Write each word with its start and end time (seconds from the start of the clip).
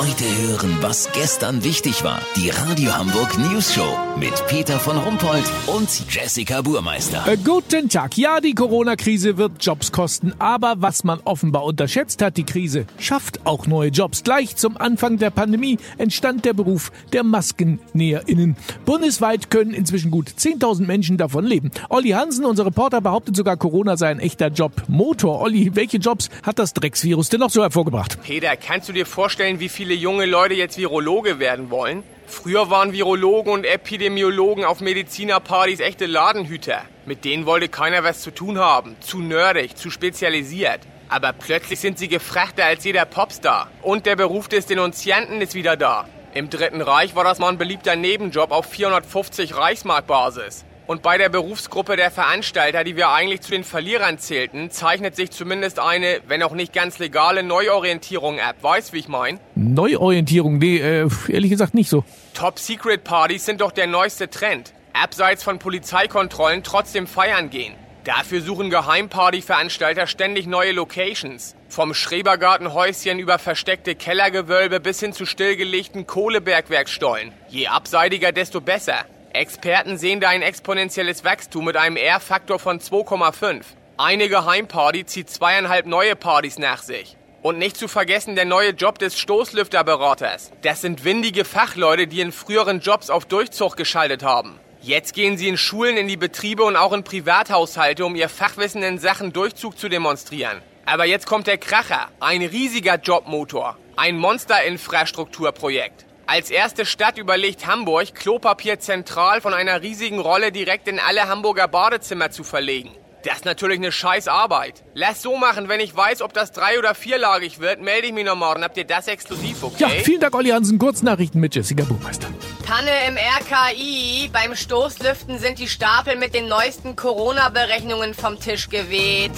Heute 0.00 0.24
hören, 0.24 0.78
was 0.80 1.12
gestern 1.12 1.62
wichtig 1.62 2.02
war. 2.04 2.22
Die 2.34 2.48
Radio 2.48 2.96
Hamburg 2.96 3.36
News 3.36 3.74
Show 3.74 3.98
mit 4.18 4.32
Peter 4.46 4.80
von 4.80 4.96
Rumpold 4.96 5.44
und 5.66 5.90
Jessica 6.08 6.62
Burmeister. 6.62 7.22
Äh, 7.26 7.36
guten 7.36 7.90
Tag. 7.90 8.16
Ja, 8.16 8.40
die 8.40 8.54
Corona-Krise 8.54 9.36
wird 9.36 9.62
Jobs 9.62 9.92
kosten, 9.92 10.32
aber 10.38 10.76
was 10.78 11.04
man 11.04 11.20
offenbar 11.26 11.64
unterschätzt 11.64 12.22
hat, 12.22 12.38
die 12.38 12.44
Krise 12.44 12.86
schafft 12.98 13.44
auch 13.44 13.66
neue 13.66 13.90
Jobs. 13.90 14.24
Gleich 14.24 14.56
zum 14.56 14.78
Anfang 14.78 15.18
der 15.18 15.28
Pandemie 15.28 15.76
entstand 15.98 16.46
der 16.46 16.54
Beruf 16.54 16.92
der 17.12 17.22
Maskennäherinnen. 17.22 18.56
Bundesweit 18.86 19.50
können 19.50 19.74
inzwischen 19.74 20.10
gut 20.10 20.30
10.000 20.30 20.86
Menschen 20.86 21.18
davon 21.18 21.44
leben. 21.44 21.72
Olli 21.90 22.10
Hansen, 22.10 22.46
unser 22.46 22.64
Reporter, 22.64 23.02
behauptet 23.02 23.36
sogar, 23.36 23.58
Corona 23.58 23.98
sei 23.98 24.08
ein 24.08 24.20
echter 24.20 24.48
Jobmotor. 24.48 25.42
Olli, 25.42 25.72
welche 25.76 25.98
Jobs 25.98 26.30
hat 26.42 26.58
das 26.58 26.72
Drecksvirus 26.72 27.28
denn 27.28 27.40
noch 27.40 27.50
so 27.50 27.60
hervorgebracht? 27.60 28.18
Peter, 28.22 28.56
kannst 28.56 28.88
du 28.88 28.94
dir 28.94 29.04
vorstellen, 29.04 29.60
wie 29.60 29.68
viele 29.68 29.89
junge 29.94 30.26
Leute 30.26 30.54
jetzt 30.54 30.78
Virologe 30.78 31.38
werden 31.38 31.70
wollen? 31.70 32.02
Früher 32.26 32.70
waren 32.70 32.92
Virologen 32.92 33.52
und 33.52 33.64
Epidemiologen 33.64 34.64
auf 34.64 34.80
Medizinerpartys 34.80 35.80
echte 35.80 36.06
Ladenhüter. 36.06 36.82
Mit 37.06 37.24
denen 37.24 37.44
wollte 37.44 37.68
keiner 37.68 38.04
was 38.04 38.20
zu 38.20 38.30
tun 38.30 38.58
haben. 38.58 38.96
Zu 39.00 39.18
nerdig, 39.18 39.76
zu 39.76 39.90
spezialisiert. 39.90 40.80
Aber 41.08 41.32
plötzlich 41.32 41.80
sind 41.80 41.98
sie 41.98 42.08
gefragter 42.08 42.64
als 42.64 42.84
jeder 42.84 43.04
Popstar. 43.04 43.68
Und 43.82 44.06
der 44.06 44.14
Beruf 44.14 44.46
des 44.46 44.66
Denunzianten 44.66 45.40
ist 45.40 45.54
wieder 45.54 45.76
da. 45.76 46.08
Im 46.32 46.48
Dritten 46.48 46.80
Reich 46.80 47.16
war 47.16 47.24
das 47.24 47.40
mal 47.40 47.48
ein 47.48 47.58
beliebter 47.58 47.96
Nebenjob 47.96 48.52
auf 48.52 48.66
450 48.66 49.56
Reichsmark-Basis. 49.56 50.64
Und 50.90 51.02
bei 51.02 51.18
der 51.18 51.28
Berufsgruppe 51.28 51.94
der 51.94 52.10
Veranstalter, 52.10 52.82
die 52.82 52.96
wir 52.96 53.10
eigentlich 53.10 53.42
zu 53.42 53.52
den 53.52 53.62
Verlierern 53.62 54.18
zählten, 54.18 54.72
zeichnet 54.72 55.14
sich 55.14 55.30
zumindest 55.30 55.78
eine, 55.78 56.20
wenn 56.26 56.42
auch 56.42 56.50
nicht 56.52 56.72
ganz 56.72 56.98
legale 56.98 57.44
Neuorientierung 57.44 58.40
ab. 58.40 58.56
Weißt, 58.60 58.92
wie 58.92 58.98
ich 58.98 59.06
mein? 59.06 59.38
Neuorientierung? 59.54 60.58
Nee, 60.58 60.78
äh, 60.78 61.08
ehrlich 61.28 61.52
gesagt 61.52 61.74
nicht 61.74 61.88
so. 61.88 62.02
Top-Secret-Partys 62.34 63.46
sind 63.46 63.60
doch 63.60 63.70
der 63.70 63.86
neueste 63.86 64.30
Trend. 64.30 64.72
Abseits 64.92 65.44
von 65.44 65.60
Polizeikontrollen 65.60 66.64
trotzdem 66.64 67.06
feiern 67.06 67.50
gehen. 67.50 67.74
Dafür 68.02 68.40
suchen 68.40 68.68
Geheimparty-Veranstalter 68.68 70.08
ständig 70.08 70.48
neue 70.48 70.72
Locations. 70.72 71.54
Vom 71.68 71.94
Schrebergartenhäuschen 71.94 73.20
über 73.20 73.38
versteckte 73.38 73.94
Kellergewölbe 73.94 74.80
bis 74.80 74.98
hin 74.98 75.12
zu 75.12 75.24
stillgelegten 75.24 76.08
Kohlebergwerkstollen. 76.08 77.30
Je 77.48 77.68
abseitiger, 77.68 78.32
desto 78.32 78.60
besser. 78.60 79.04
Experten 79.32 79.96
sehen 79.96 80.20
da 80.20 80.28
ein 80.28 80.42
exponentielles 80.42 81.24
Wachstum 81.24 81.64
mit 81.64 81.76
einem 81.76 81.96
R-Faktor 81.96 82.58
von 82.58 82.80
2,5. 82.80 83.62
Eine 83.96 84.28
Geheimparty 84.28 85.06
zieht 85.06 85.30
zweieinhalb 85.30 85.86
neue 85.86 86.16
Partys 86.16 86.58
nach 86.58 86.82
sich. 86.82 87.16
Und 87.42 87.58
nicht 87.58 87.76
zu 87.76 87.86
vergessen 87.86 88.34
der 88.34 88.44
neue 88.44 88.70
Job 88.70 88.98
des 88.98 89.18
Stoßlüfterberaters. 89.18 90.50
Das 90.62 90.80
sind 90.80 91.04
windige 91.04 91.44
Fachleute, 91.44 92.08
die 92.08 92.20
in 92.20 92.32
früheren 92.32 92.80
Jobs 92.80 93.08
auf 93.08 93.24
Durchzug 93.24 93.76
geschaltet 93.76 94.24
haben. 94.24 94.58
Jetzt 94.82 95.14
gehen 95.14 95.38
sie 95.38 95.48
in 95.48 95.56
Schulen, 95.56 95.96
in 95.96 96.08
die 96.08 96.16
Betriebe 96.16 96.64
und 96.64 96.76
auch 96.76 96.92
in 96.92 97.04
Privathaushalte, 97.04 98.04
um 98.04 98.16
ihr 98.16 98.28
Fachwissen 98.28 98.82
in 98.82 98.98
Sachen 98.98 99.32
Durchzug 99.32 99.78
zu 99.78 99.88
demonstrieren. 99.88 100.60
Aber 100.86 101.04
jetzt 101.04 101.26
kommt 101.26 101.46
der 101.46 101.58
Kracher. 101.58 102.08
Ein 102.18 102.42
riesiger 102.42 102.96
Jobmotor. 102.96 103.76
Ein 103.96 104.18
Monsterinfrastrukturprojekt. 104.18 106.04
Als 106.32 106.48
erste 106.48 106.86
Stadt 106.86 107.18
überlegt 107.18 107.66
Hamburg, 107.66 108.14
Klopapier 108.14 108.78
zentral 108.78 109.40
von 109.40 109.52
einer 109.52 109.82
riesigen 109.82 110.20
Rolle 110.20 110.52
direkt 110.52 110.86
in 110.86 111.00
alle 111.00 111.26
Hamburger 111.26 111.66
Badezimmer 111.66 112.30
zu 112.30 112.44
verlegen. 112.44 112.92
Das 113.24 113.38
ist 113.38 113.44
natürlich 113.46 113.78
eine 113.78 113.90
scheiß 113.90 114.28
Arbeit. 114.28 114.84
Lass 114.94 115.22
so 115.22 115.36
machen, 115.36 115.68
wenn 115.68 115.80
ich 115.80 115.96
weiß, 115.96 116.22
ob 116.22 116.32
das 116.32 116.52
drei- 116.52 116.78
oder 116.78 116.94
vierlagig 116.94 117.58
wird, 117.58 117.80
melde 117.80 118.06
ich 118.06 118.12
mich 118.12 118.24
noch 118.24 118.36
morgen. 118.36 118.62
Habt 118.62 118.76
ihr 118.76 118.84
das 118.84 119.08
exklusiv, 119.08 119.64
okay? 119.64 119.74
Ja, 119.78 119.88
vielen 119.88 120.20
Dank, 120.20 120.32
Olli 120.36 120.50
Hansen. 120.50 120.78
Kurznachrichten 120.78 121.40
mit 121.40 121.52
Jessica 121.56 121.82
Buchmeister. 121.82 122.28
Panne 122.64 122.92
im 123.08 123.16
RKI. 123.16 124.30
Beim 124.32 124.54
Stoßlüften 124.54 125.40
sind 125.40 125.58
die 125.58 125.66
Stapel 125.66 126.14
mit 126.14 126.32
den 126.32 126.46
neuesten 126.46 126.94
Corona-Berechnungen 126.94 128.14
vom 128.14 128.38
Tisch 128.38 128.68
geweht. 128.68 129.32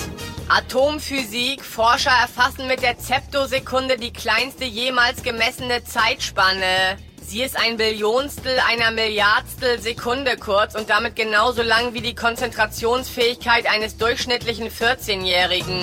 Atomphysik. 0.55 1.65
Forscher 1.65 2.11
erfassen 2.11 2.67
mit 2.67 2.83
der 2.83 2.99
Zeptosekunde 2.99 3.97
die 3.97 4.13
kleinste 4.13 4.67
jemals 4.67 5.23
gemessene 5.23 5.83
Zeitspanne. 5.83 6.99
Sie 7.23 7.43
ist 7.43 7.59
ein 7.59 7.79
Billionstel 7.79 8.59
einer 8.69 8.91
Milliardstel 8.91 9.81
Sekunde 9.81 10.37
kurz 10.37 10.75
und 10.75 10.91
damit 10.91 11.17
genauso 11.17 11.63
lang 11.63 11.95
wie 11.95 12.03
die 12.03 12.15
Konzentrationsfähigkeit 12.15 13.67
eines 13.67 13.97
durchschnittlichen 13.97 14.69
14-Jährigen. 14.69 15.81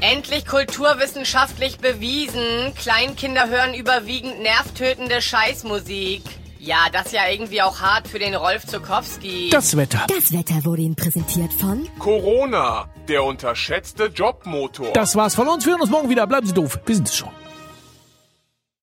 Endlich 0.00 0.46
kulturwissenschaftlich 0.46 1.76
bewiesen. 1.76 2.74
Kleinkinder 2.76 3.50
hören 3.50 3.74
überwiegend 3.74 4.40
nervtötende 4.40 5.20
Scheißmusik. 5.20 6.22
Ja, 6.62 6.76
das 6.92 7.06
ist 7.06 7.12
ja 7.12 7.22
irgendwie 7.26 7.62
auch 7.62 7.80
hart 7.80 8.06
für 8.06 8.18
den 8.18 8.34
Rolf 8.34 8.66
Zukowski. 8.66 9.48
Das 9.50 9.78
Wetter. 9.78 10.04
Das 10.08 10.30
Wetter 10.30 10.62
wurde 10.66 10.82
Ihnen 10.82 10.94
präsentiert 10.94 11.50
von 11.54 11.88
Corona, 11.98 12.86
der 13.08 13.24
unterschätzte 13.24 14.08
Jobmotor. 14.14 14.92
Das 14.92 15.16
war's 15.16 15.34
von 15.34 15.48
uns. 15.48 15.64
Wir 15.64 15.72
hören 15.72 15.80
uns 15.80 15.90
morgen 15.90 16.10
wieder. 16.10 16.26
Bleiben 16.26 16.46
Sie 16.46 16.52
doof. 16.52 16.78
Wir 16.84 16.94
sind 16.96 17.08
es 17.08 17.16
schon. 17.16 17.30